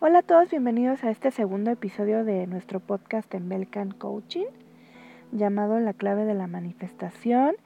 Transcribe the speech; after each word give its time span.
Hola 0.00 0.20
a 0.20 0.22
todos, 0.22 0.48
bienvenidos 0.50 1.02
a 1.02 1.10
este 1.10 1.32
segundo 1.32 1.72
episodio 1.72 2.24
de 2.24 2.46
nuestro 2.46 2.78
podcast 2.78 3.34
en 3.34 3.48
Belcan 3.48 3.90
Coaching, 3.90 4.46
llamado 5.32 5.80
La 5.80 5.92
clave 5.92 6.24
de 6.24 6.34
la 6.34 6.46
manifestación. 6.46 7.56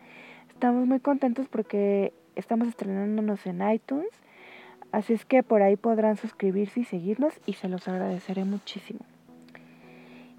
Estamos 0.48 0.86
muy 0.86 0.98
contentos 0.98 1.46
porque 1.48 2.14
estamos 2.34 2.68
estrenándonos 2.68 3.44
en 3.44 3.60
iTunes, 3.70 4.08
así 4.92 5.12
es 5.12 5.26
que 5.26 5.42
por 5.42 5.60
ahí 5.60 5.76
podrán 5.76 6.16
suscribirse 6.16 6.80
y 6.80 6.84
seguirnos 6.84 7.34
y 7.44 7.52
se 7.52 7.68
los 7.68 7.86
agradeceré 7.86 8.46
muchísimo. 8.46 9.00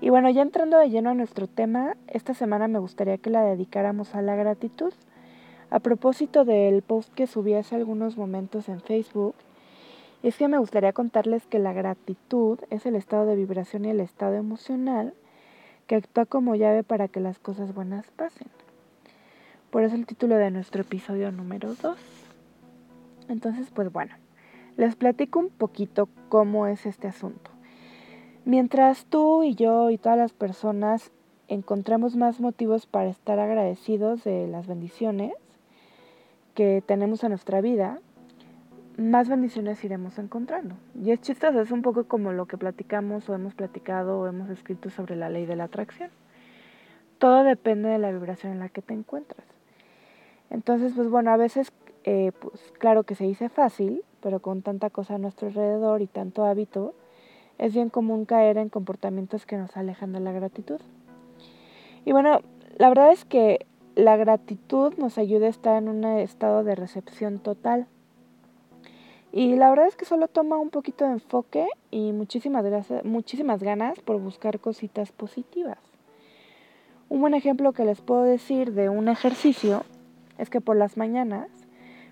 Y 0.01 0.09
bueno, 0.09 0.31
ya 0.31 0.41
entrando 0.41 0.79
de 0.79 0.89
lleno 0.89 1.11
a 1.11 1.13
nuestro 1.13 1.45
tema, 1.45 1.95
esta 2.07 2.33
semana 2.33 2.67
me 2.67 2.79
gustaría 2.79 3.19
que 3.19 3.29
la 3.29 3.43
dedicáramos 3.43 4.15
a 4.15 4.23
la 4.23 4.35
gratitud. 4.35 4.95
A 5.69 5.79
propósito 5.79 6.43
del 6.43 6.81
post 6.81 7.13
que 7.13 7.27
subí 7.27 7.53
hace 7.53 7.75
algunos 7.75 8.17
momentos 8.17 8.67
en 8.67 8.81
Facebook, 8.81 9.35
es 10.29 10.37
que 10.37 10.47
me 10.47 10.57
gustaría 10.57 10.93
contarles 10.93 11.45
que 11.45 11.59
la 11.59 11.73
gratitud 11.73 12.59
es 12.69 12.85
el 12.85 12.95
estado 12.95 13.25
de 13.25 13.35
vibración 13.35 13.85
y 13.85 13.89
el 13.89 13.99
estado 13.99 14.35
emocional 14.35 15.13
que 15.85 15.95
actúa 15.95 16.25
como 16.25 16.55
llave 16.55 16.83
para 16.83 17.09
que 17.09 17.19
las 17.19 17.39
cosas 17.39 17.73
buenas 17.73 18.09
pasen. 18.11 18.47
Por 19.69 19.83
eso 19.83 19.95
el 19.95 20.05
título 20.05 20.37
de 20.37 20.49
nuestro 20.49 20.81
episodio 20.83 21.31
número 21.31 21.75
2. 21.75 21.97
Entonces, 23.27 23.69
pues 23.73 23.91
bueno, 23.91 24.15
les 24.77 24.95
platico 24.95 25.39
un 25.39 25.49
poquito 25.49 26.07
cómo 26.29 26.67
es 26.67 26.85
este 26.85 27.07
asunto. 27.07 27.51
Mientras 28.45 29.05
tú 29.05 29.43
y 29.43 29.55
yo 29.55 29.89
y 29.89 29.97
todas 29.97 30.17
las 30.17 30.31
personas 30.31 31.11
encontramos 31.47 32.15
más 32.15 32.39
motivos 32.39 32.85
para 32.85 33.09
estar 33.09 33.39
agradecidos 33.39 34.23
de 34.23 34.47
las 34.47 34.67
bendiciones 34.67 35.33
que 36.53 36.81
tenemos 36.85 37.23
en 37.23 37.29
nuestra 37.29 37.61
vida, 37.61 37.99
más 38.97 39.29
bendiciones 39.29 39.83
iremos 39.83 40.19
encontrando. 40.19 40.75
Y 40.95 41.11
es 41.11 41.21
chistoso, 41.21 41.61
es 41.61 41.71
un 41.71 41.81
poco 41.81 42.05
como 42.05 42.31
lo 42.31 42.45
que 42.45 42.57
platicamos 42.57 43.27
o 43.29 43.33
hemos 43.33 43.55
platicado 43.55 44.19
o 44.19 44.27
hemos 44.27 44.49
escrito 44.49 44.89
sobre 44.89 45.15
la 45.15 45.29
ley 45.29 45.45
de 45.45 45.55
la 45.55 45.65
atracción. 45.65 46.09
Todo 47.17 47.43
depende 47.43 47.89
de 47.89 47.99
la 47.99 48.11
vibración 48.11 48.53
en 48.53 48.59
la 48.59 48.69
que 48.69 48.81
te 48.81 48.93
encuentras. 48.93 49.45
Entonces, 50.49 50.93
pues 50.95 51.09
bueno, 51.09 51.31
a 51.31 51.37
veces, 51.37 51.71
eh, 52.03 52.31
pues 52.39 52.71
claro 52.77 53.03
que 53.03 53.15
se 53.15 53.23
dice 53.23 53.49
fácil, 53.49 54.03
pero 54.21 54.41
con 54.41 54.61
tanta 54.61 54.89
cosa 54.89 55.15
a 55.15 55.17
nuestro 55.17 55.47
alrededor 55.47 56.01
y 56.01 56.07
tanto 56.07 56.45
hábito, 56.45 56.93
es 57.57 57.73
bien 57.73 57.89
común 57.89 58.25
caer 58.25 58.57
en 58.57 58.69
comportamientos 58.69 59.45
que 59.45 59.57
nos 59.57 59.75
alejan 59.77 60.11
de 60.11 60.19
la 60.19 60.31
gratitud. 60.31 60.79
Y 62.05 62.11
bueno, 62.11 62.41
la 62.77 62.89
verdad 62.89 63.11
es 63.11 63.25
que 63.25 63.65
la 63.95 64.17
gratitud 64.17 64.93
nos 64.97 65.17
ayuda 65.17 65.47
a 65.47 65.49
estar 65.49 65.81
en 65.81 65.87
un 65.87 66.03
estado 66.03 66.63
de 66.63 66.75
recepción 66.75 67.39
total 67.39 67.87
y 69.35 69.55
la 69.55 69.71
verdad 69.71 69.87
es 69.87 69.95
que 69.95 70.05
solo 70.05 70.27
toma 70.27 70.59
un 70.59 70.69
poquito 70.69 71.05
de 71.05 71.13
enfoque 71.13 71.67
y 71.89 72.11
muchísimas, 72.11 72.63
gracias, 72.63 73.03
muchísimas 73.03 73.63
ganas 73.63 73.99
por 73.99 74.21
buscar 74.21 74.59
cositas 74.59 75.11
positivas. 75.11 75.79
Un 77.09 77.19
buen 77.19 77.33
ejemplo 77.33 77.73
que 77.73 77.83
les 77.83 77.99
puedo 77.99 78.21
decir 78.21 78.73
de 78.73 78.89
un 78.89 79.09
ejercicio 79.09 79.85
es 80.37 80.51
que 80.51 80.61
por 80.61 80.75
las 80.75 80.97
mañanas, 80.97 81.47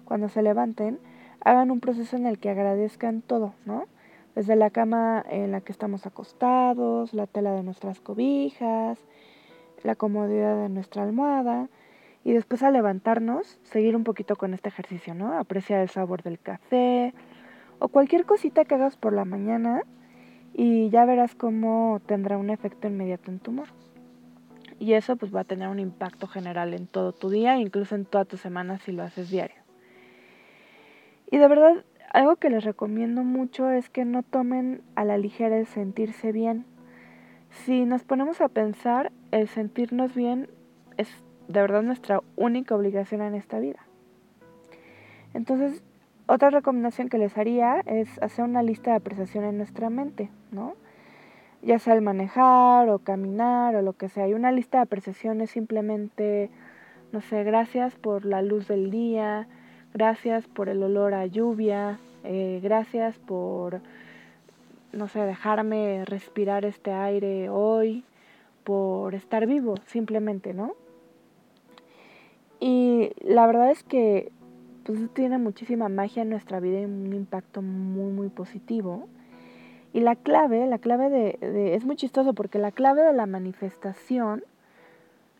cuando 0.04 0.30
se 0.30 0.42
levanten, 0.42 0.98
hagan 1.42 1.70
un 1.70 1.80
proceso 1.80 2.16
en 2.16 2.26
el 2.26 2.40
que 2.40 2.50
agradezcan 2.50 3.22
todo, 3.22 3.54
¿no? 3.66 3.86
Desde 4.34 4.56
la 4.56 4.72
cama 4.72 5.24
en 5.30 5.52
la 5.52 5.62
que 5.62 5.72
estamos 5.72 6.08
acostados, 6.08 7.14
la 7.14 7.28
tela 7.28 7.54
de 7.54 7.62
nuestras 7.62 8.00
cobijas, 8.00 8.98
la 9.84 9.94
comodidad 9.94 10.58
de 10.64 10.70
nuestra 10.70 11.04
almohada, 11.04 11.70
y 12.24 12.34
después 12.34 12.62
al 12.64 12.74
levantarnos, 12.74 13.60
seguir 13.64 13.96
un 13.96 14.04
poquito 14.04 14.36
con 14.36 14.54
este 14.54 14.70
ejercicio, 14.70 15.16
¿no? 15.16 15.38
Apreciar 15.38 15.82
el 15.82 15.90
sabor 15.90 16.22
del 16.24 16.40
café 16.40 17.14
o 17.80 17.88
cualquier 17.88 18.26
cosita 18.26 18.66
que 18.66 18.76
hagas 18.76 18.96
por 18.96 19.14
la 19.14 19.26
mañana 19.26 19.84
y 20.54 20.90
ya 20.90 21.06
verás 21.06 21.34
cómo 21.36 22.02
tendrá 22.06 22.38
un 22.38 22.50
efecto 22.50 22.88
inmediato 22.88 23.32
en 23.32 23.40
tu 23.40 23.52
humor. 23.52 23.68
Y 24.78 24.94
eso 24.94 25.16
pues 25.16 25.34
va 25.34 25.42
a 25.42 25.46
tener 25.46 25.68
un 25.68 25.80
impacto 25.80 26.28
general 26.28 26.74
en 26.74 26.88
todo 26.88 27.12
tu 27.12 27.30
día, 27.30 27.58
incluso 27.58 27.96
en 27.96 28.06
toda 28.06 28.26
tu 28.26 28.38
semana 28.38 28.80
si 28.80 28.92
lo 28.92 29.04
haces 29.04 29.30
diario. 29.30 29.58
Y 31.32 31.38
de 31.38 31.48
verdad, 31.48 31.86
algo 32.12 32.36
que 32.36 32.50
les 32.50 32.64
recomiendo 32.64 33.24
mucho 33.24 33.70
es 33.72 33.90
que 33.90 34.06
no 34.06 34.22
tomen 34.22 34.82
a 34.96 35.06
la 35.06 35.18
ligera 35.18 35.58
el 35.58 35.66
sentirse 35.66 36.32
bien. 36.32 36.66
Si 37.50 37.86
nos 37.86 38.04
ponemos 38.04 38.42
a 38.42 38.50
pensar, 38.50 39.12
el 39.32 39.48
sentirnos 39.48 40.14
bien 40.14 40.50
es 40.98 41.24
de 41.48 41.62
verdad 41.62 41.82
nuestra 41.82 42.22
única 42.36 42.76
obligación 42.76 43.22
en 43.22 43.36
esta 43.36 43.60
vida. 43.60 43.80
Entonces, 45.34 45.84
otra 46.28 46.50
recomendación 46.50 47.10
que 47.10 47.18
les 47.18 47.38
haría 47.38 47.82
es 47.86 48.22
hacer 48.22 48.46
una 48.46 48.64
lista 48.64 48.92
de 48.92 48.98
apreciación 48.98 49.44
en 49.44 49.58
nuestra 49.58 49.90
mente, 49.90 50.30
¿no? 50.52 50.76
Ya 51.62 51.78
sea 51.80 51.94
el 51.94 52.02
manejar 52.02 52.90
o 52.90 53.00
caminar 53.00 53.76
o 53.76 53.82
lo 53.82 53.94
que 53.94 54.10
sea. 54.10 54.28
Y 54.28 54.34
una 54.34 54.52
lista 54.52 54.78
de 54.78 54.84
apreciación 54.84 55.42
es 55.42 55.52
simplemente, 55.52 56.50
no 57.12 57.22
sé, 57.22 57.44
gracias 57.44 57.96
por 57.96 58.26
la 58.26 58.42
luz 58.42 58.68
del 58.68 58.92
día, 58.92 59.48
gracias 59.94 60.48
por 60.48 60.70
el 60.70 60.82
olor 60.84 61.14
a 61.14 61.26
lluvia, 61.26 62.00
eh, 62.24 62.60
gracias 62.64 63.18
por, 63.20 63.82
no 64.94 65.08
sé, 65.08 65.20
dejarme 65.20 66.06
respirar 66.06 66.66
este 66.66 66.92
aire 66.92 67.50
hoy, 67.50 68.04
por 68.64 69.16
estar 69.16 69.48
vivo, 69.48 69.76
simplemente, 69.86 70.54
¿no? 70.54 70.74
Y 72.62 73.12
la 73.22 73.48
verdad 73.48 73.72
es 73.72 73.84
que 73.84 74.32
pues 74.86 75.00
tiene 75.14 75.38
muchísima 75.38 75.90
magia 75.90 76.22
en 76.22 76.30
nuestra 76.30 76.60
vida 76.60 76.80
y 76.80 76.86
un 76.86 77.12
impacto 77.14 77.62
muy 77.62 78.14
muy 78.14 78.30
positivo. 78.30 79.10
Y 79.94 80.00
la 80.00 80.16
clave, 80.16 80.68
la 80.68 80.78
clave 80.78 81.10
de, 81.10 81.76
es 81.76 81.84
muy 81.84 81.98
chistoso 81.98 82.34
porque 82.34 82.60
la 82.60 82.72
clave 82.72 83.02
de 83.02 83.14
la 83.14 83.26
manifestación 83.26 84.44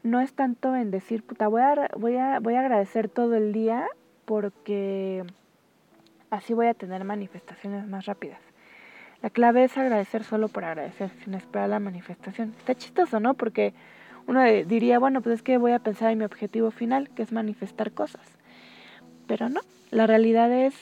no 0.04 0.20
es 0.20 0.34
tanto 0.34 0.76
en 0.76 0.92
decir, 0.92 1.24
puta, 1.24 1.48
voy 1.48 1.62
a, 1.62 1.90
voy 1.98 2.18
a, 2.18 2.40
voy 2.40 2.56
a 2.56 2.62
agradecer 2.62 3.08
todo 3.08 3.36
el 3.36 3.54
día 3.54 3.88
porque 4.26 5.24
así 6.32 6.54
voy 6.54 6.68
a 6.68 6.74
tener 6.74 7.04
manifestaciones 7.04 7.88
más 7.88 8.08
rápidas. 8.08 8.40
La 9.22 9.30
clave 9.30 9.64
es 9.64 9.78
agradecer 9.78 10.24
solo 10.24 10.48
por 10.48 10.66
agradecer, 10.66 11.12
sin 11.24 11.36
esperar 11.36 11.70
la 11.70 11.80
manifestación. 11.80 12.54
Está 12.58 12.74
chistoso, 12.74 13.20
¿no? 13.20 13.36
Porque 13.36 13.74
uno 14.32 14.46
diría, 14.46 14.98
bueno, 14.98 15.22
pues 15.22 15.36
es 15.36 15.44
que 15.44 15.58
voy 15.58 15.74
a 15.74 15.80
pensar 15.80 16.10
en 16.10 16.20
mi 16.20 16.24
objetivo 16.24 16.72
final, 16.72 17.10
que 17.10 17.22
es 17.22 17.34
manifestar 17.34 17.92
cosas. 17.92 18.26
Pero 19.28 19.50
no, 19.50 19.60
la 19.90 20.08
realidad 20.08 20.50
es 20.54 20.74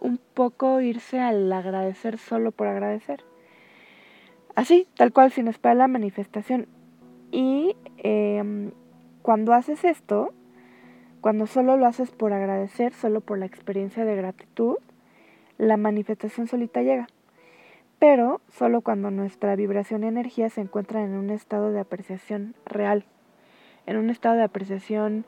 un 0.00 0.18
poco 0.32 0.80
irse 0.80 1.20
al 1.20 1.52
agradecer 1.52 2.16
solo 2.16 2.50
por 2.50 2.66
agradecer. 2.66 3.22
Así, 4.54 4.86
tal 4.96 5.12
cual, 5.12 5.32
sin 5.32 5.48
esperar 5.48 5.76
la 5.76 5.86
manifestación. 5.86 6.66
Y 7.30 7.76
em, 7.98 8.72
cuando 9.20 9.52
haces 9.52 9.84
esto, 9.84 10.32
cuando 11.20 11.46
solo 11.46 11.76
lo 11.76 11.84
haces 11.84 12.10
por 12.10 12.32
agradecer, 12.32 12.94
solo 12.94 13.20
por 13.20 13.38
la 13.38 13.44
experiencia 13.44 14.06
de 14.06 14.16
gratitud, 14.16 14.76
la 15.58 15.76
manifestación 15.76 16.46
solita 16.46 16.80
llega 16.80 17.06
pero 17.98 18.40
solo 18.48 18.80
cuando 18.80 19.10
nuestra 19.10 19.56
vibración 19.56 20.04
y 20.04 20.08
energía 20.08 20.50
se 20.50 20.60
encuentran 20.60 21.04
en 21.04 21.14
un 21.14 21.30
estado 21.30 21.72
de 21.72 21.80
apreciación 21.80 22.54
real, 22.66 23.04
en 23.86 23.96
un 23.96 24.10
estado 24.10 24.36
de 24.36 24.42
apreciación 24.42 25.24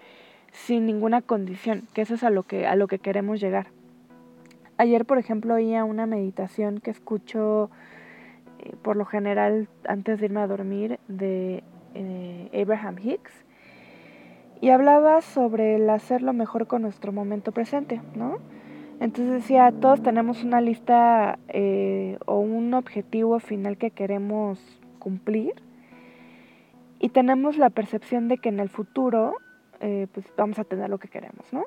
sin 0.53 0.87
ninguna 0.87 1.23
condición, 1.23 1.89
que 1.95 2.03
eso 2.03 2.15
es 2.15 2.25
a 2.25 2.31
lo 2.31 2.43
que, 2.43 2.67
a 2.67 2.77
lo 2.77 2.89
que 2.89 2.99
queremos 2.99 3.41
llegar. 3.41 3.69
Ayer, 4.79 5.05
por 5.05 5.19
ejemplo, 5.19 5.55
oía 5.55 5.85
una 5.85 6.07
meditación 6.07 6.81
que 6.81 6.91
escucho 6.91 7.71
eh, 8.59 8.75
por 8.83 8.97
lo 8.97 9.05
general 9.05 9.69
antes 9.89 10.21
de 10.21 10.27
irme 10.27 10.41
a 10.41 10.47
dormir 10.47 10.99
de 11.09 11.63
eh, 11.95 12.63
Abraham 12.63 12.97
Hicks 13.03 13.33
y 14.61 14.71
hablaba 14.71 15.21
sobre 15.21 15.77
el 15.77 15.89
hacer 15.89 16.23
lo 16.23 16.33
mejor 16.33 16.67
con 16.67 16.83
nuestro 16.83 17.13
momento 17.13 17.53
presente, 17.53 18.01
¿no? 18.15 18.39
Entonces 18.99 19.43
decía, 19.43 19.73
todos 19.73 20.03
tenemos 20.03 20.43
una 20.43 20.61
lista 20.61 21.39
eh, 21.49 22.19
o 22.25 22.39
un 22.39 22.73
objetivo 22.73 23.39
final 23.41 23.77
que 23.77 23.91
queremos 23.91 24.59
cumplir 24.99 25.53
y 26.99 27.11
tenemos 27.11 27.59
la 27.59 27.71
percepción 27.71 28.29
de 28.29 28.39
que 28.39 28.49
en 28.49 28.59
el 28.59 28.71
futuro 28.71 29.35
eh, 29.81 30.07
pues 30.13 30.27
vamos 30.37 30.59
a 30.59 30.65
tener 30.65 30.89
lo 30.89 30.99
que 30.99 31.09
queremos, 31.09 31.53
¿no? 31.53 31.65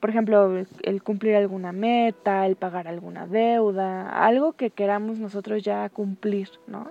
Por 0.00 0.10
ejemplo, 0.10 0.52
el, 0.82 1.02
cumplir 1.04 1.36
alguna 1.36 1.70
meta, 1.70 2.44
el 2.46 2.56
pagar 2.56 2.88
alguna 2.88 3.28
deuda, 3.28 4.08
algo 4.26 4.54
que 4.54 4.70
queramos 4.70 5.20
nosotros 5.20 5.62
ya 5.62 5.88
cumplir, 5.90 6.48
¿no? 6.66 6.88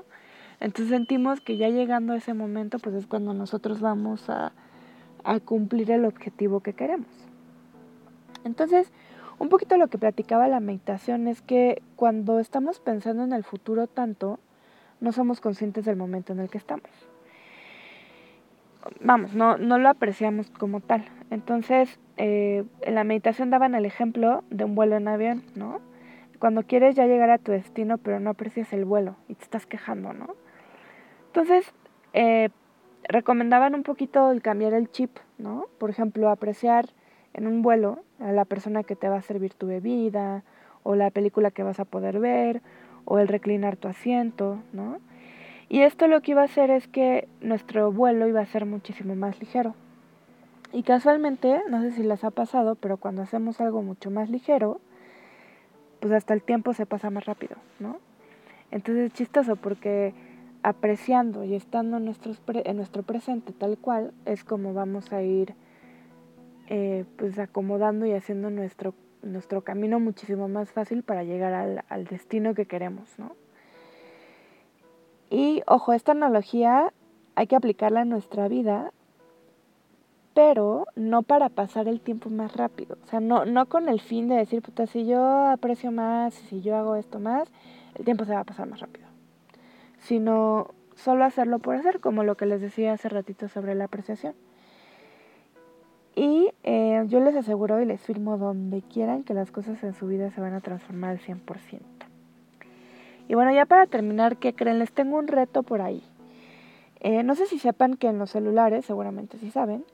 Entonces 0.62 0.90
sentimos 0.90 1.42
que 1.42 1.58
ya 1.58 1.68
llegando 1.68 2.14
a 2.14 2.18
ese 2.18 2.34
momento 2.34 2.80
pues 2.80 2.96
es 2.96 3.08
cuando 3.08 3.34
nosotros 3.34 3.82
vamos 3.82 4.30
a, 4.30 4.54
a 5.26 5.40
cumplir 5.42 5.92
el 5.92 6.06
objetivo 6.06 6.62
que 6.62 6.72
queremos. 6.72 7.10
Entonces, 8.44 8.92
un 9.42 9.50
poquito 9.50 9.78
lo 9.78 9.88
que 9.88 9.98
platicaba 9.98 10.48
la 10.48 10.60
meditación 10.60 11.28
es 11.28 11.42
que 11.42 11.82
cuando 11.96 12.40
estamos 12.40 12.80
pensando 12.80 13.24
en 13.24 13.34
el 13.34 13.44
futuro 13.44 13.88
tanto, 13.88 14.40
no 15.00 15.12
somos 15.12 15.42
conscientes 15.42 15.86
del 15.86 15.96
momento 15.96 16.34
en 16.34 16.40
el 16.40 16.50
que 16.50 16.58
estamos. 16.58 16.90
Vamos, 19.00 19.34
no, 19.34 19.58
no 19.58 19.78
lo 19.78 19.90
apreciamos 19.90 20.50
como 20.52 20.80
tal. 20.80 21.06
Entonces, 21.30 22.00
eh, 22.18 22.64
en 22.82 22.96
la 22.96 23.04
meditación 23.04 23.50
daban 23.50 23.76
el 23.76 23.86
ejemplo 23.86 24.44
de 24.50 24.64
un 24.64 24.76
vuelo 24.76 24.96
en 24.98 25.08
avión, 25.08 25.44
¿no? 25.56 25.82
cuando 26.42 26.64
quieres 26.64 26.96
ya 26.96 27.06
llegar 27.06 27.30
a 27.30 27.38
tu 27.38 27.52
destino, 27.52 28.00
pero 28.00 28.20
no 28.20 28.32
aprecias 28.32 28.74
el 28.74 28.84
vuelo 28.84 29.16
y 29.28 29.36
te 29.36 29.44
estás 29.44 29.68
quejando, 29.68 30.12
¿no? 30.12 30.36
Entonces, 31.28 31.72
eh, 32.14 32.50
recomendaban 33.04 33.76
un 33.76 33.84
poquito 33.84 34.32
el 34.32 34.42
cambiar 34.42 34.74
el 34.74 34.90
chip, 34.90 35.12
¿no? 35.38 35.68
Por 35.78 35.92
ejemplo, 35.92 36.30
apreciar 36.30 36.88
en 37.34 37.48
un 37.48 37.62
vuelo 37.62 38.00
a 38.20 38.32
la 38.32 38.46
persona 38.46 38.84
que 38.84 38.96
te 38.96 39.10
va 39.10 39.18
a 39.18 39.22
servir 39.22 39.54
tu 39.54 39.68
bebida, 39.68 40.44
o 40.84 40.96
la 40.96 41.12
película 41.12 41.52
que 41.52 41.64
vas 41.64 41.80
a 41.80 41.86
poder 41.86 42.20
ver, 42.20 42.62
o 43.06 43.20
el 43.20 43.28
reclinar 43.28 43.78
tu 43.78 43.88
asiento, 43.88 44.60
¿no? 44.74 45.00
Y 45.70 45.82
esto 45.82 46.08
lo 46.08 46.22
que 46.22 46.32
iba 46.32 46.42
a 46.42 46.46
hacer 46.46 46.70
es 46.70 46.88
que 46.88 47.28
nuestro 47.40 47.92
vuelo 47.92 48.28
iba 48.28 48.42
a 48.42 48.46
ser 48.46 48.66
muchísimo 48.66 49.16
más 49.16 49.40
ligero. 49.40 49.74
Y 50.74 50.84
casualmente, 50.84 51.62
no 51.70 51.82
sé 51.82 51.92
si 51.92 52.04
les 52.04 52.24
ha 52.24 52.32
pasado, 52.32 52.76
pero 52.76 52.98
cuando 52.98 53.22
hacemos 53.22 53.62
algo 53.62 53.82
mucho 53.82 54.12
más 54.12 54.30
ligero, 54.30 54.82
pues 56.00 56.14
hasta 56.14 56.34
el 56.34 56.42
tiempo 56.42 56.74
se 56.74 56.86
pasa 56.86 57.10
más 57.10 57.26
rápido, 57.26 57.56
¿no? 57.80 58.00
Entonces 58.72 59.08
es 59.08 59.14
chistoso 59.14 59.56
porque 59.56 60.14
apreciando 60.64 61.44
y 61.44 61.56
estando 61.56 61.98
en, 61.98 62.06
nuestro 62.06 63.04
presente 63.04 63.52
tal 63.54 63.78
cual 63.78 64.14
es 64.26 64.44
como 64.44 64.74
vamos 64.74 65.12
a 65.12 65.22
ir 65.22 65.56
eh, 66.74 67.04
pues 67.18 67.38
acomodando 67.38 68.06
y 68.06 68.14
haciendo 68.14 68.50
nuestro, 68.50 68.94
nuestro 69.22 69.62
camino 69.62 70.00
muchísimo 70.00 70.48
más 70.48 70.72
fácil 70.72 71.04
para 71.04 71.26
llegar 71.26 71.54
al, 71.54 71.84
al 71.90 72.06
destino 72.06 72.54
que 72.54 72.66
queremos, 72.66 73.20
¿no? 73.20 73.36
Y 75.30 75.64
ojo, 75.68 75.92
esta 75.92 76.14
analogía 76.14 76.94
hay 77.36 77.48
que 77.48 77.58
aplicarla 77.58 78.04
en 78.04 78.10
nuestra 78.10 78.48
vida 78.48 78.94
pero 80.34 80.88
no 80.96 81.24
para 81.24 81.50
pasar 81.50 81.90
el 81.90 82.00
tiempo 82.00 82.30
más 82.30 82.56
rápido. 82.56 82.98
O 83.04 83.08
sea, 83.08 83.20
no, 83.20 83.44
no 83.44 83.66
con 83.66 83.90
el 83.90 84.00
fin 84.00 84.30
de 84.30 84.36
decir, 84.36 84.62
puta, 84.62 84.88
si 84.88 85.06
yo 85.06 85.22
aprecio 85.50 85.92
más, 85.92 86.34
si 86.34 86.62
yo 86.62 86.78
hago 86.78 86.96
esto 86.96 87.20
más, 87.20 87.50
el 87.96 88.06
tiempo 88.06 88.24
se 88.24 88.34
va 88.34 88.40
a 88.40 88.46
pasar 88.46 88.66
más 88.70 88.80
rápido. 88.80 89.08
Sino 90.00 90.70
solo 90.96 91.26
hacerlo 91.26 91.60
por 91.60 91.76
hacer, 91.76 92.00
como 92.00 92.24
lo 92.24 92.38
que 92.38 92.46
les 92.46 92.62
decía 92.62 92.94
hace 92.94 93.10
ratito 93.10 93.50
sobre 93.50 93.76
la 93.76 93.84
apreciación. 93.84 94.36
Y 96.16 96.52
eh, 96.64 97.04
yo 97.08 97.20
les 97.22 97.36
aseguro 97.36 97.82
y 97.82 97.86
les 97.86 98.02
firmo 98.02 98.38
donde 98.38 98.82
quieran 98.82 99.24
que 99.24 99.34
las 99.34 99.52
cosas 99.52 99.82
en 99.84 99.94
su 99.94 100.08
vida 100.08 100.30
se 100.32 100.42
van 100.42 100.54
a 100.54 100.62
transformar 100.62 101.12
al 101.12 101.20
100%. 101.20 101.80
Y 103.28 103.36
bueno, 103.36 103.54
ya 103.54 103.66
para 103.66 103.88
terminar, 103.88 104.38
¿qué 104.38 104.54
creen? 104.54 104.80
Les 104.80 104.92
tengo 104.92 105.18
un 105.18 105.28
reto 105.28 105.64
por 105.64 105.82
ahí. 105.82 106.04
Eh, 107.00 107.24
no 107.24 107.34
sé 107.36 107.46
si 107.46 107.60
sepan 107.60 107.96
que 107.96 108.08
en 108.08 108.20
los 108.20 108.32
celulares, 108.32 108.86
seguramente 108.86 109.38
sí 109.38 109.50
saben, 109.52 109.86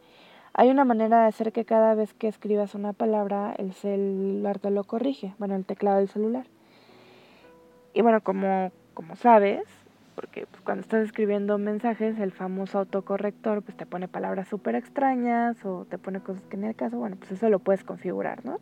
hay 0.53 0.71
una 0.71 0.85
manera 0.85 1.21
de 1.21 1.27
hacer 1.27 1.51
que 1.51 1.65
cada 1.65 1.93
vez 1.93 2.15
que 2.15 2.27
escribas 2.27 2.73
una 2.73 2.93
palabra, 2.93 3.53
el 3.59 3.73
celular 3.73 4.57
te 4.57 4.71
lo 4.71 4.83
corrige, 4.85 5.35
bueno, 5.37 5.55
el 5.55 5.65
teclado 5.65 5.99
del 5.99 6.09
celular. 6.09 6.47
Y 7.93 8.01
bueno, 8.01 8.21
como, 8.21 8.71
como 8.95 9.15
sabes, 9.15 9.61
porque 10.17 10.47
pues, 10.47 10.63
cuando 10.63 10.81
estás 10.81 11.05
escribiendo 11.05 11.59
mensajes, 11.59 12.17
el 12.17 12.31
famoso 12.31 12.79
autocorrector 12.79 13.61
pues 13.61 13.77
te 13.77 13.85
pone 13.85 14.07
palabras 14.07 14.47
súper 14.47 14.73
extrañas 14.73 15.63
o 15.63 15.85
te 15.85 15.99
pone 15.99 16.21
cosas 16.21 16.41
que 16.49 16.55
en 16.55 16.63
el 16.63 16.75
caso, 16.75 16.97
bueno, 16.97 17.17
pues 17.17 17.33
eso 17.33 17.47
lo 17.49 17.59
puedes 17.59 17.83
configurar, 17.83 18.43
¿no? 18.43 18.57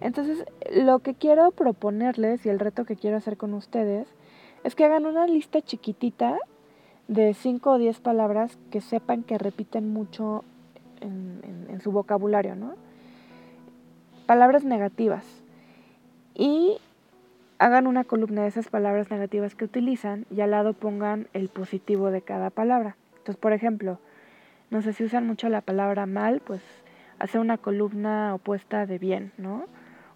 Entonces, 0.00 0.44
lo 0.74 0.98
que 0.98 1.14
quiero 1.14 1.52
proponerles 1.52 2.44
y 2.44 2.48
el 2.48 2.58
reto 2.58 2.84
que 2.84 2.96
quiero 2.96 3.16
hacer 3.16 3.36
con 3.36 3.54
ustedes 3.54 4.08
es 4.64 4.74
que 4.74 4.84
hagan 4.84 5.06
una 5.06 5.24
lista 5.28 5.62
chiquitita 5.62 6.36
de 7.06 7.32
5 7.32 7.70
o 7.70 7.78
10 7.78 8.00
palabras 8.00 8.58
que 8.72 8.80
sepan 8.80 9.22
que 9.22 9.38
repiten 9.38 9.92
mucho 9.92 10.42
en, 11.00 11.80
su 11.80 11.92
vocabulario, 11.92 12.56
¿no? 12.56 12.74
Palabras 14.26 14.64
negativas. 14.64 15.24
Y 16.34 16.78
hagan 17.58 17.86
una 17.86 18.04
columna 18.04 18.42
de 18.42 18.48
esas 18.48 18.68
palabras 18.68 19.10
negativas 19.10 19.54
que 19.54 19.64
utilizan 19.64 20.26
y 20.30 20.40
al 20.40 20.50
lado 20.50 20.72
pongan 20.74 21.28
el 21.32 21.48
positivo 21.48 22.10
de 22.10 22.22
cada 22.22 22.50
palabra. 22.50 22.96
Entonces, 23.18 23.36
por 23.36 23.52
ejemplo, 23.52 23.98
no 24.70 24.82
sé 24.82 24.92
si 24.92 25.04
usan 25.04 25.26
mucho 25.26 25.48
la 25.48 25.60
palabra 25.60 26.06
mal, 26.06 26.40
pues 26.44 26.62
hacer 27.18 27.40
una 27.40 27.58
columna 27.58 28.34
opuesta 28.34 28.86
de 28.86 28.98
bien, 28.98 29.32
¿no? 29.38 29.64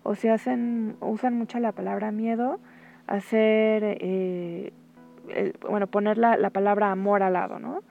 O 0.03 0.15
si 0.15 0.29
hacen, 0.29 0.97
usan 1.01 1.37
mucho 1.37 1.59
la 1.59 1.73
palabra 1.73 2.11
miedo, 2.11 2.59
hacer 3.07 3.83
eh, 3.85 4.73
bueno, 5.61 5.87
poner 5.87 6.19
la, 6.19 6.51
palabra 6.51 6.91
amor 6.91 7.23
al 7.23 7.35
lado, 7.35 7.59
¿no? 7.59 7.83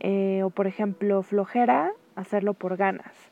Eh, 0.00 0.42
o 0.42 0.50
por 0.50 0.66
ejemplo, 0.66 1.22
flojera, 1.22 1.92
hacerlo 2.16 2.54
por 2.54 2.76
ganas. 2.76 3.31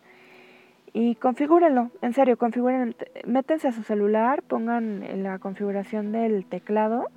Y 0.93 1.15
configúrenlo, 1.15 1.91
en 2.03 2.13
serio, 2.15 2.37
configuren, 2.37 2.97
métense 3.25 3.69
a 3.69 3.73
su 3.73 3.83
celular, 3.83 4.43
pongan 4.43 5.23
la 5.23 5.39
configuración 5.39 6.11
del 6.11 6.45
teclado 6.47 7.09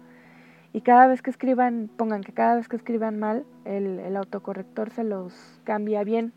y 0.73 0.81
cada 0.81 1.07
vez 1.07 1.21
que 1.21 1.31
escriban, 1.31 1.89
pongan 1.95 2.21
que 2.21 2.33
cada 2.33 2.55
vez 2.55 2.67
que 2.67 2.75
escriban 2.75 3.19
mal, 3.19 3.45
el, 3.65 3.99
el 3.99 4.15
autocorrector 4.15 4.91
se 4.91 5.03
los 5.03 5.59
cambia 5.63 6.03
bien. 6.03 6.33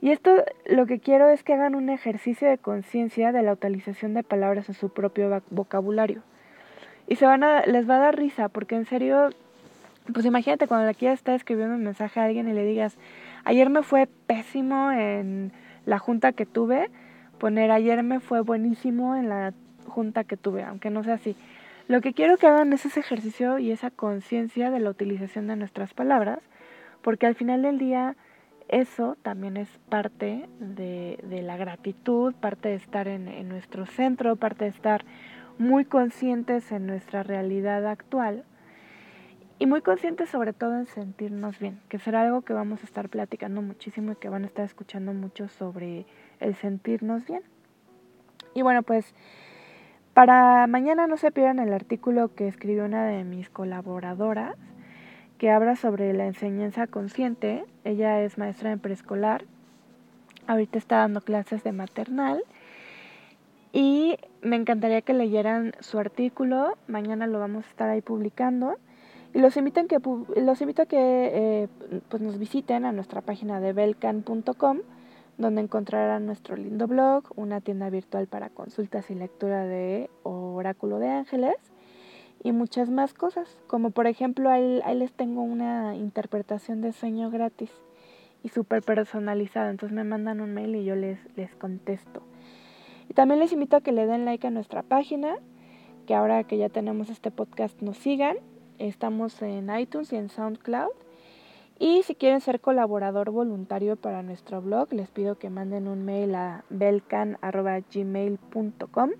Y 0.00 0.10
esto 0.10 0.44
lo 0.66 0.86
que 0.86 1.00
quiero 1.00 1.28
es 1.28 1.42
que 1.42 1.54
hagan 1.54 1.74
un 1.74 1.88
ejercicio 1.88 2.48
de 2.48 2.58
conciencia 2.58 3.32
de 3.32 3.42
la 3.42 3.52
utilización 3.52 4.14
de 4.14 4.22
palabras 4.22 4.68
en 4.68 4.74
su 4.74 4.92
propio 4.92 5.42
vocabulario. 5.50 6.22
Y 7.06 7.16
se 7.16 7.26
van 7.26 7.42
a, 7.42 7.64
les 7.66 7.88
va 7.88 7.96
a 7.96 8.00
dar 8.00 8.16
risa, 8.16 8.48
porque 8.48 8.76
en 8.76 8.86
serio, 8.86 9.30
pues 10.12 10.24
imagínate 10.24 10.66
cuando 10.66 10.86
la 10.86 11.12
estar 11.12 11.34
escribiendo 11.34 11.74
un 11.74 11.84
mensaje 11.84 12.20
a 12.20 12.24
alguien 12.24 12.48
y 12.48 12.52
le 12.52 12.64
digas, 12.64 12.96
ayer 13.44 13.70
me 13.70 13.82
fue 13.82 14.06
pésimo 14.26 14.90
en 14.90 15.52
la 15.86 15.98
junta 15.98 16.32
que 16.32 16.46
tuve, 16.46 16.90
poner 17.38 17.70
ayer 17.70 18.02
me 18.02 18.20
fue 18.20 18.40
buenísimo 18.40 19.16
en 19.16 19.28
la 19.28 19.52
junta 19.86 20.24
que 20.24 20.36
tuve, 20.36 20.62
aunque 20.62 20.90
no 20.90 21.04
sea 21.04 21.14
así. 21.14 21.36
Lo 21.88 22.00
que 22.00 22.14
quiero 22.14 22.38
que 22.38 22.46
hagan 22.46 22.72
es 22.72 22.86
ese 22.86 23.00
ejercicio 23.00 23.58
y 23.58 23.70
esa 23.70 23.90
conciencia 23.90 24.70
de 24.70 24.80
la 24.80 24.90
utilización 24.90 25.46
de 25.46 25.56
nuestras 25.56 25.92
palabras, 25.92 26.38
porque 27.02 27.26
al 27.26 27.34
final 27.34 27.62
del 27.62 27.78
día 27.78 28.16
eso 28.68 29.16
también 29.22 29.58
es 29.58 29.68
parte 29.90 30.48
de, 30.58 31.18
la 31.42 31.58
gratitud, 31.58 32.34
parte 32.34 32.70
de 32.70 32.76
estar 32.76 33.08
en 33.08 33.48
nuestro 33.48 33.84
centro, 33.84 34.36
parte 34.36 34.64
de 34.64 34.70
estar 34.70 35.04
muy 35.58 35.84
conscientes 35.84 36.72
en 36.72 36.86
nuestra 36.86 37.22
realidad 37.22 37.86
actual 37.86 38.44
y 39.58 39.66
muy 39.66 39.82
conscientes 39.82 40.30
sobre 40.30 40.52
todo 40.52 40.76
en 40.76 40.86
sentirnos 40.86 41.58
bien, 41.58 41.80
que 41.88 41.98
será 41.98 42.22
algo 42.22 42.42
que 42.42 42.52
vamos 42.52 42.80
a 42.82 42.84
estar 42.84 43.08
platicando 43.08 43.62
muchísimo 43.62 44.12
y 44.12 44.16
que 44.16 44.28
van 44.28 44.44
a 44.44 44.46
estar 44.46 44.64
escuchando 44.64 45.12
mucho 45.12 45.48
sobre 45.48 46.06
el 46.40 46.54
sentirnos 46.54 47.26
bien. 47.26 47.42
Y 48.54 48.62
bueno, 48.62 48.82
pues 48.82 49.14
para 50.12 50.66
mañana 50.66 51.06
no 51.06 51.16
se 51.16 51.30
pierdan 51.30 51.58
el 51.58 51.72
artículo 51.72 52.34
que 52.34 52.48
escribió 52.48 52.84
una 52.84 53.04
de 53.06 53.24
mis 53.24 53.50
colaboradoras 53.50 54.56
que 55.38 55.50
habla 55.50 55.76
sobre 55.76 56.12
la 56.12 56.26
enseñanza 56.26 56.86
consciente. 56.86 57.64
Ella 57.82 58.22
es 58.22 58.38
maestra 58.38 58.72
en 58.72 58.78
preescolar, 58.78 59.44
ahorita 60.46 60.78
está 60.78 60.98
dando 60.98 61.20
clases 61.20 61.64
de 61.64 61.72
maternal 61.72 62.44
y 63.72 64.18
me 64.40 64.54
encantaría 64.54 65.02
que 65.02 65.14
leyeran 65.14 65.72
su 65.80 65.98
artículo. 65.98 66.78
Mañana 66.86 67.26
lo 67.26 67.40
vamos 67.40 67.66
a 67.66 67.70
estar 67.70 67.90
ahí 67.90 68.00
publicando. 68.00 68.76
Y 69.34 69.40
los 69.40 69.56
invito 69.56 69.80
a 69.80 69.84
que, 69.84 69.98
los 70.40 70.60
invito 70.60 70.82
a 70.82 70.86
que 70.86 70.96
eh, 70.96 71.68
pues 72.08 72.22
nos 72.22 72.38
visiten 72.38 72.84
a 72.84 72.92
nuestra 72.92 73.20
página 73.20 73.60
de 73.60 73.72
belcan.com, 73.72 74.78
donde 75.38 75.60
encontrarán 75.60 76.24
nuestro 76.24 76.56
lindo 76.56 76.86
blog, 76.86 77.24
una 77.34 77.60
tienda 77.60 77.90
virtual 77.90 78.28
para 78.28 78.48
consultas 78.48 79.10
y 79.10 79.16
lectura 79.16 79.64
de 79.64 80.08
Oráculo 80.22 81.00
de 81.00 81.08
Ángeles 81.08 81.56
y 82.44 82.52
muchas 82.52 82.90
más 82.90 83.12
cosas. 83.12 83.48
Como 83.66 83.90
por 83.90 84.06
ejemplo, 84.06 84.50
ahí, 84.50 84.80
ahí 84.84 84.96
les 84.96 85.12
tengo 85.12 85.42
una 85.42 85.96
interpretación 85.96 86.80
de 86.80 86.92
sueño 86.92 87.28
gratis 87.30 87.72
y 88.44 88.50
súper 88.50 88.82
personalizada. 88.82 89.70
Entonces 89.70 89.96
me 89.96 90.04
mandan 90.04 90.40
un 90.40 90.54
mail 90.54 90.76
y 90.76 90.84
yo 90.84 90.94
les, 90.94 91.18
les 91.34 91.52
contesto. 91.56 92.22
Y 93.08 93.14
también 93.14 93.40
les 93.40 93.52
invito 93.52 93.76
a 93.76 93.80
que 93.80 93.90
le 93.90 94.06
den 94.06 94.24
like 94.26 94.46
a 94.46 94.50
nuestra 94.50 94.84
página, 94.84 95.34
que 96.06 96.14
ahora 96.14 96.44
que 96.44 96.56
ya 96.56 96.68
tenemos 96.68 97.10
este 97.10 97.32
podcast 97.32 97.82
nos 97.82 97.96
sigan. 97.96 98.36
Estamos 98.78 99.42
en 99.42 99.76
iTunes 99.76 100.12
y 100.12 100.16
en 100.16 100.28
SoundCloud. 100.28 100.92
Y 101.78 102.02
si 102.04 102.14
quieren 102.14 102.40
ser 102.40 102.60
colaborador 102.60 103.30
voluntario 103.30 103.96
para 103.96 104.22
nuestro 104.22 104.62
blog, 104.62 104.92
les 104.92 105.10
pido 105.10 105.38
que 105.38 105.50
manden 105.50 105.88
un 105.88 106.04
mail 106.04 106.34
a 106.34 106.64
belcan.gmail.com. 106.70 109.10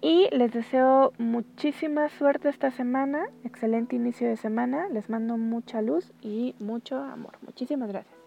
Y 0.00 0.28
les 0.32 0.52
deseo 0.52 1.12
muchísima 1.18 2.08
suerte 2.08 2.48
esta 2.48 2.72
semana, 2.72 3.28
excelente 3.44 3.94
inicio 3.94 4.28
de 4.28 4.36
semana, 4.36 4.88
les 4.88 5.08
mando 5.08 5.38
mucha 5.38 5.80
luz 5.80 6.12
y 6.20 6.56
mucho 6.58 6.98
amor. 6.98 7.38
Muchísimas 7.46 7.88
gracias. 7.88 8.21